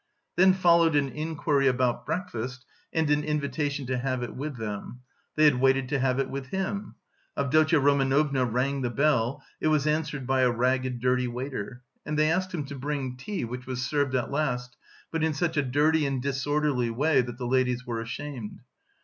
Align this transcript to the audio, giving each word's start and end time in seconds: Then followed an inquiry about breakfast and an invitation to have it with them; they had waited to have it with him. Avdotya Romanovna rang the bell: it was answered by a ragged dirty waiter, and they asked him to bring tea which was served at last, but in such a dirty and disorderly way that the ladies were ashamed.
Then 0.35 0.53
followed 0.53 0.95
an 0.95 1.09
inquiry 1.09 1.67
about 1.67 2.07
breakfast 2.07 2.65
and 2.91 3.07
an 3.11 3.23
invitation 3.23 3.85
to 3.85 3.99
have 3.99 4.23
it 4.23 4.35
with 4.35 4.57
them; 4.57 5.01
they 5.35 5.45
had 5.45 5.59
waited 5.61 5.89
to 5.89 5.99
have 5.99 6.17
it 6.17 6.27
with 6.27 6.47
him. 6.47 6.95
Avdotya 7.37 7.79
Romanovna 7.79 8.43
rang 8.45 8.81
the 8.81 8.89
bell: 8.89 9.43
it 9.59 9.67
was 9.67 9.85
answered 9.85 10.25
by 10.25 10.41
a 10.41 10.49
ragged 10.49 11.01
dirty 11.01 11.27
waiter, 11.27 11.83
and 12.03 12.17
they 12.17 12.31
asked 12.31 12.51
him 12.51 12.65
to 12.65 12.75
bring 12.75 13.15
tea 13.15 13.45
which 13.45 13.67
was 13.67 13.85
served 13.85 14.15
at 14.15 14.31
last, 14.31 14.75
but 15.11 15.23
in 15.23 15.35
such 15.35 15.55
a 15.55 15.61
dirty 15.61 16.07
and 16.07 16.23
disorderly 16.23 16.89
way 16.89 17.21
that 17.21 17.37
the 17.37 17.45
ladies 17.45 17.85
were 17.85 18.01
ashamed. 18.01 18.61